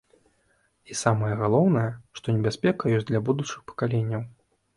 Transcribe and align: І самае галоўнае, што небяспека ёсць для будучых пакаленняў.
І 0.91 0.95
самае 1.01 1.29
галоўнае, 1.41 1.83
што 2.21 2.25
небяспека 2.39 2.95
ёсць 2.97 3.07
для 3.11 3.23
будучых 3.29 3.61
пакаленняў. 3.71 4.27